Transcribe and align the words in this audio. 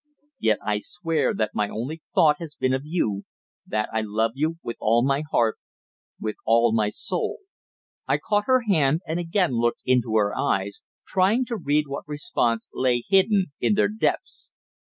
Yet 0.39 0.57
I 0.65 0.79
swear 0.79 1.31
that 1.35 1.51
my 1.53 1.69
only 1.69 2.01
thought 2.15 2.39
has 2.39 2.55
been 2.55 2.73
of 2.73 2.81
you, 2.83 3.21
that 3.67 3.87
I 3.93 4.01
love 4.01 4.31
you 4.33 4.57
with 4.63 4.77
all 4.79 5.05
my 5.05 5.21
heart 5.31 5.59
with 6.19 6.37
all 6.43 6.73
my 6.73 6.89
soul." 6.89 7.37
I 8.07 8.17
caught 8.17 8.45
her 8.47 8.61
hand 8.61 9.01
and 9.05 9.19
again 9.19 9.51
looked 9.51 9.83
into 9.85 10.15
her 10.15 10.35
eyes, 10.35 10.81
trying 11.05 11.45
to 11.45 11.55
read 11.55 11.85
what 11.87 12.07
response 12.07 12.67
lay 12.73 13.03
hidden 13.11 13.51
in 13.59 13.75
their 13.75 13.89
depths. 13.89 14.49